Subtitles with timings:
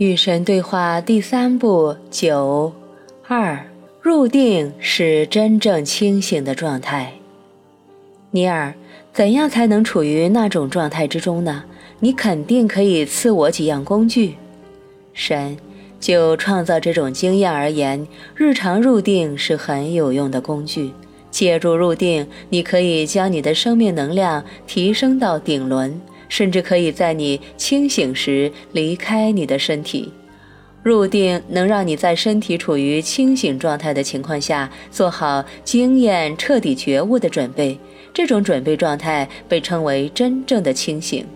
[0.00, 2.72] 与神对话第三步九
[3.26, 3.66] 二
[4.00, 7.12] 入定是真正清醒的状态。
[8.30, 8.72] 尼尔，
[9.12, 11.64] 怎样才能处于那种状态之中呢？
[11.98, 14.36] 你肯定可以赐我几样工具。
[15.12, 15.58] 神，
[16.00, 20.92] 就创造这种经验而言，日常入定是很有用的工具。
[21.30, 30.10] 借助入定，你可以将你的生命能量提升到顶轮，甚至可以在你清醒时离开你的身体。
[30.82, 37.78] 入定能让你在身体处于清醒状态的情况下，做好经验彻底觉悟的准备。
[38.14, 41.26] 这种准备状态被称为真正的清醒。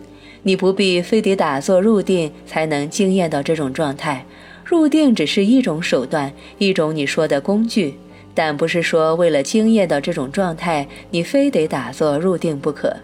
[0.44, 4.24] 你不必非得打坐入定才能经验到这种状态。
[4.64, 7.94] 入定只是一种手段，一种你说的工具。
[8.32, 12.96] 但不是说为了惊艳到这种状态，你非得打坐入定不可。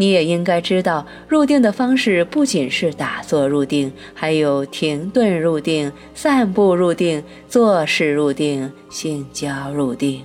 [0.00, 10.22] 你也应该知道，入定的方式不仅是打坐入定，还有停顿入定、散步入定、坐式入定、性交入定。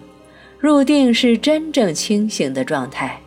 [0.59, 3.19] 入定是真正清醒的状态。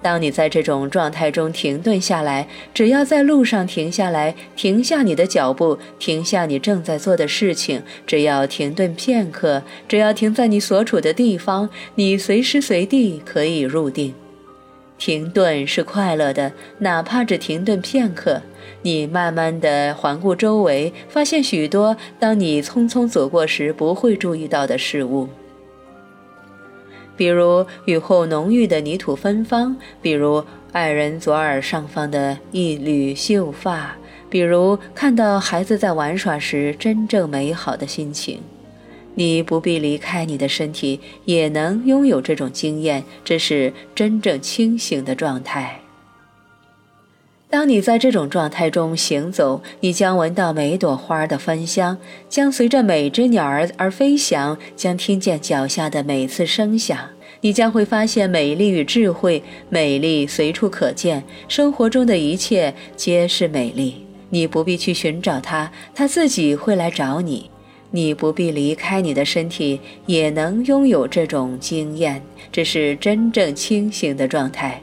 [0.00, 14.14] 当你在这种状态中停顿下来，只要在路上停下来，停下你的脚步，停下你正在做的事情，只要停顿片刻，只要停在你所处的地方，你随时随地可以入定。
[15.00, 18.42] 停顿是快乐的，哪怕只停顿片刻。
[18.82, 25.26] 你慢慢地环顾周围，发现许多当你匆匆走过时不会注意到的事物。
[27.16, 33.96] 比如雨后浓郁的泥土芬芳，比如爱人左耳上方的一缕秀发，
[34.28, 38.42] 比如看到孩子在玩耍时真正美好的心情。
[39.20, 45.82] 你不必离开你的身体，也能拥有这种经验，这是真正清醒的状态。
[47.50, 51.98] 当你在这种状态中行走，你将闻到每朵花的芬香，
[52.30, 57.10] 将随着每只鸟儿而飞翔，将听见脚下的每次声响。
[57.42, 64.06] 你将会发现美丽与智慧，美丽随处可见，生活中的一切皆是美丽。
[64.30, 67.49] 你不必去寻找它，它自己会来找你。
[67.90, 72.22] 你不必离开你的身体，也能拥有这种经验。
[72.52, 74.80] 这是真正清醒的状态。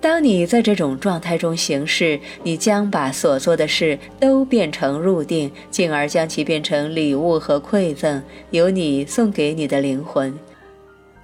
[0.00, 10.38] 当你在这种状态中行事，你将把所做的事都变成入定，进而将其变成礼物和馈赠，由你送给你的灵魂。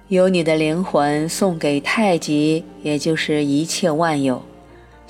[0.07, 4.41] 由你的灵魂送给太极，也就是一切万有。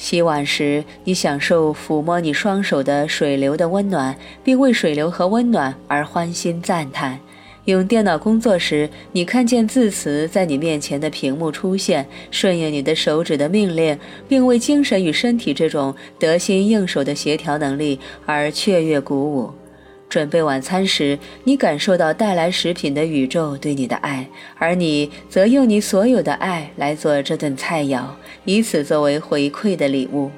[0.02, 7.20] 洗碗时，你享受抚摸你双手的水流的温暖，并为水流和温暖而欢欣赞叹。
[7.66, 13.96] 用电脑工作时，你看见字词在你面前的屏幕出现，顺应你的手指的命令，
[14.28, 19.61] 并为精神与身体这种得心应手的协调能力而雀跃鼓舞。
[20.12, 24.28] 准备晚餐时，你感受到带来食品的宇宙对你的爱，
[24.58, 28.04] 而你则用你所有的爱来做这顿菜肴，
[28.44, 30.30] 以此作为回馈的礼物。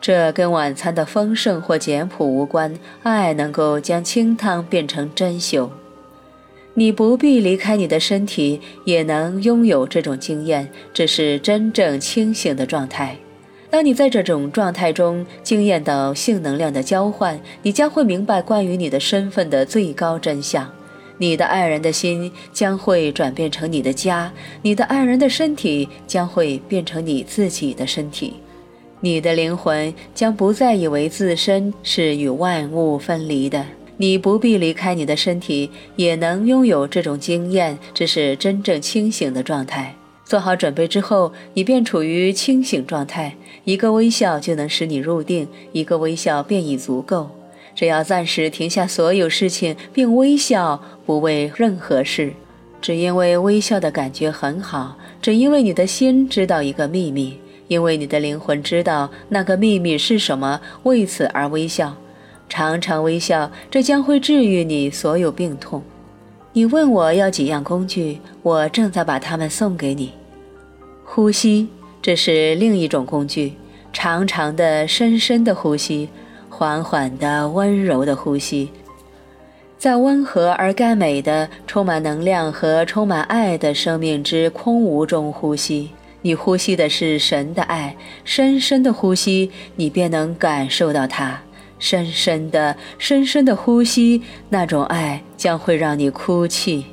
[0.00, 2.74] 这跟晚餐的丰盛或简朴无关。
[3.04, 5.70] 爱能够将清汤变成珍馐。
[6.74, 10.68] 你不必离开你的身体，也能拥有这种经验。
[10.92, 13.16] 这是真正清醒的状态。
[13.72, 20.70] 当你在这种状态中经验到性能量的交换，你将会明白关于你的身份的最高真相。
[21.16, 24.30] 你的爱人的心将会转变成你的家，
[24.60, 28.34] 你的爱人的身体将会变成你自己的身体，
[29.00, 33.64] 你的灵魂将不再以为自身是与万物分离的。
[33.96, 37.78] 你不必离开你的身体，也能拥有这种经验。
[37.94, 39.94] 这是真正清醒的状态。
[40.32, 43.34] 做好准备之后，你便处于清醒状态。
[43.64, 47.28] 一个微笑就能使你入定，一个微笑便已足够。
[47.74, 52.32] 只要暂时停下所有事情，并微笑，不为任何事，
[52.80, 57.36] 只因为微笑的感觉很好，只因为你的心知道一个秘密，
[57.68, 61.94] 因为你的灵魂知道那个秘密是什么，为此而微笑。
[62.48, 65.82] 常常微笑，这将会治愈你所有病痛。
[66.54, 70.12] 你问我要几样工具，我正在把它们送给你。
[71.14, 71.68] 呼吸，
[72.00, 73.52] 这是另一种工具。
[73.92, 76.08] 长长的、深深的呼吸，
[76.48, 78.70] 缓缓的、温柔的呼吸，
[79.76, 85.90] 在温和而甘美的、充满能量和充满爱的生命之空无中呼吸。
[86.22, 87.94] 你呼吸的是神的爱，
[88.24, 91.42] 深深的呼吸，你便能感受到它。
[91.78, 96.86] 深深的、深深的呼吸，那种爱将会让你哭泣，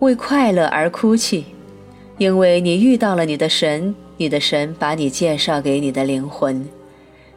[0.00, 1.44] 为快乐而哭泣。
[2.20, 6.68] 因为你遇到了你的神，你的神把你介绍给你的灵魂，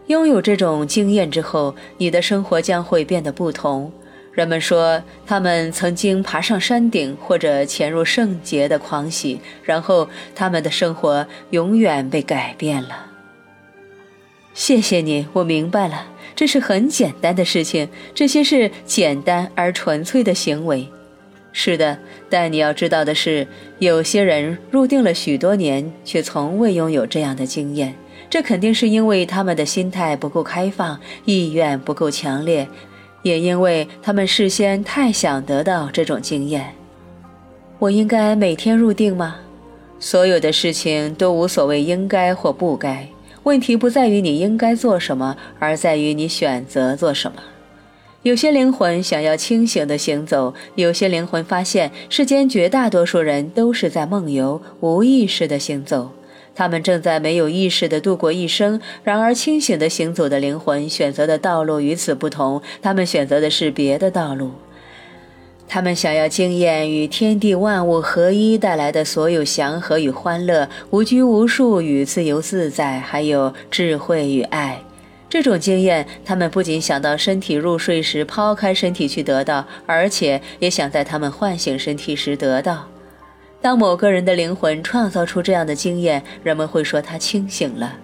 [0.07, 3.89] 拥有这种经验之后，你的生活将会变得不同。
[4.33, 13.05] 人们说，他们曾经爬上山顶或者潜入圣洁的狂喜，然后他们的生活永远被改变了。
[14.53, 20.85] 谢谢你，我明白了，这是很简单的事情，这些是简单而纯粹的行为。
[21.53, 21.97] 是的，
[22.29, 23.47] 但你要知道的是，
[23.79, 27.93] 有些人入定了许多年，却从未拥有这样的经验，
[28.29, 32.67] 这肯定是因为他们的心态不够开放，意愿不够强烈。
[33.21, 36.73] 也因为他们事先太想得到这种经验，
[37.79, 39.37] 我应该每天入定吗？
[39.99, 43.07] 所有的事情都无所谓应该或不该，
[43.43, 47.41] 问题不在于你应该做什么，而在于你选择做什么。
[48.23, 56.09] 有些灵魂想要清醒地行走，有些灵魂发现世间绝大多数人都是在梦游，无意识地行走。
[56.55, 64.51] 他们正在没有意识地度过一生，然而清醒地行走的灵魂选择的道路与此不同，他们选择的是别的道路。
[65.67, 74.81] 他们想要经验与天地万物合一带来的所有祥和与欢乐，无拘无束与自由自在，还有智慧与爱。
[75.33, 82.87] 这种经验，他们不仅想到身体入睡时抛开身体去得到，而且也想在他们唤醒身体时得到。
[83.59, 87.95] 当某个人的灵魂创造出这样的经验，人们会说他清醒了。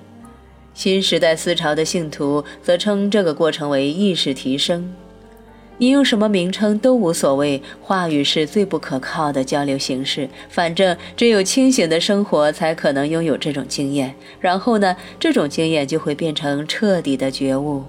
[0.73, 4.91] 新时代思潮的信徒则称这个过程为意识提升。
[5.79, 10.29] 你用什么名称都无所谓，话语是最不可靠的交流形式。
[10.49, 14.13] 反正只有清醒的生活才可能拥有这种经验。
[14.41, 17.83] 然后呢，这种经验就会变成彻底的觉悟。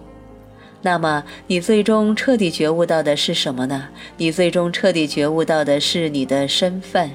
[0.82, 3.88] 那么，你最终彻底觉悟到的是什么呢？
[4.16, 7.10] 你最终彻底觉悟到的是你的身份。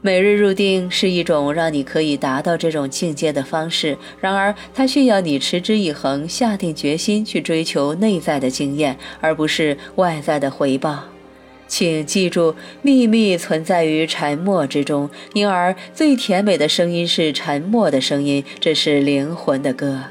[0.00, 11.04] 每日入定是一种让你可以达到这种境界的方式，然而它需要你持之以恒，下定决心去追求内在的经验，而不是外在的回报。
[11.66, 20.04] 请记住，秘密存在于沉默之中，因而最甜美的声音是沉默的声音，这是灵魂的歌。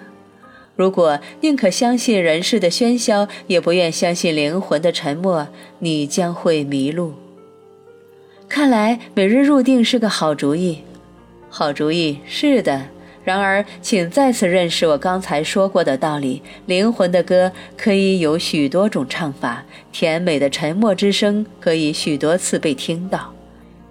[0.76, 5.48] 如果宁可相信人世的喧嚣，也不愿相信灵魂的沉默，
[5.80, 7.14] 你将会迷路。
[8.58, 10.80] 看来每日入定是个好主意，
[11.48, 12.82] 好主意是的。
[13.24, 23.32] 然而，请再次认识我刚才说过的道理：灵魂的歌可以有许多种唱法，甜美的沉默之声可以许多次被听到。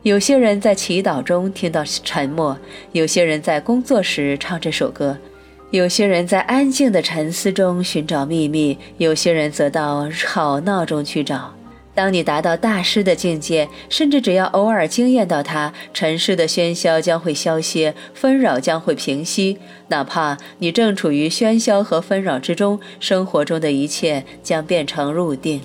[0.03, 2.59] 有些人在祈祷中听到沉默，
[2.91, 5.17] 有些人在工作时唱这首歌，
[5.71, 11.56] 有些人在安静的沉思中寻找秘密，有些人则到吵闹中去找。
[11.97, 19.57] 当你达到大师的境界，甚至只要偶尔惊艳到他，尘世的喧嚣将会消歇，纷扰将会平息。
[19.89, 25.63] 哪怕你正处于喧嚣和纷扰之中，生活中的一切将变成入定。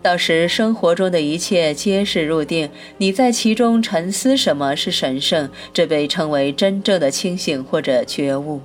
[0.00, 2.70] 到时，生活中的一切皆是入定。
[2.98, 8.60] 你在其中沉思什么是神圣，这被称为真正的清醒或者觉悟。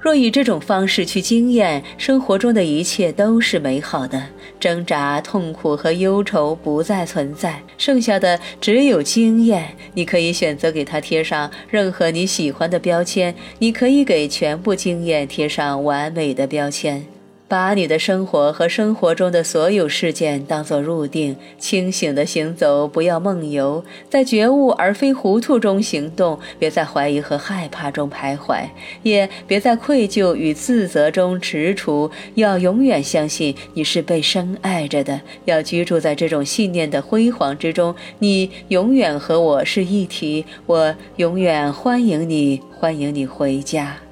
[0.00, 4.22] 若以这种方式去经验生活中的一切都是美好的，
[4.60, 9.74] 挣扎、痛苦和忧愁不再存在，剩下的只有经验。
[9.94, 17.04] 你可以选择给它贴上任何你喜欢的标签，你可以给全部经验贴上完美的标签。
[17.48, 26.38] 把你的生活和生活中的所有事件当作入定，清醒的行走，不要梦游，在觉悟而非糊涂中行动。
[26.58, 28.68] 别在怀疑和害怕中徘徊，
[29.02, 32.10] 也别在愧疚与自责中踟蹰。
[32.34, 37.94] 要永远相信你是被深爱着的，要居住在这种信念的辉煌之中。
[38.18, 44.07] 你永远和我是一体，我永远欢迎你，欢迎你回家。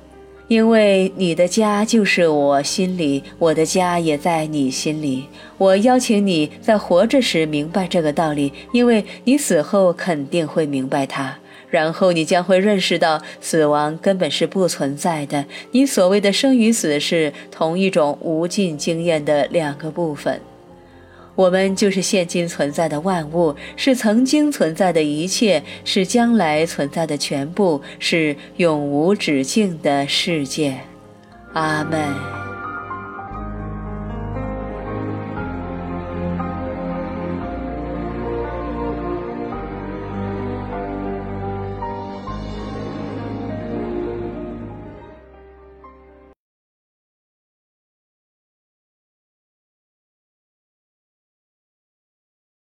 [0.48, 5.24] 因为你的家就是我心里，我的家也在你心里。
[5.58, 11.38] 我邀请你在活着时明白这个道理，因为你死后肯定会明白它。
[11.68, 15.44] 然后你将会认识到，死亡根本是不存在的。
[15.72, 20.40] 你所谓的生与死是同一种无尽经验的两个部分。
[21.36, 30.80] 我们就是现今存在的万物，是曾经存在的一切，是将来存在的全部，是永无止境的世界。
[31.52, 32.35] 阿门。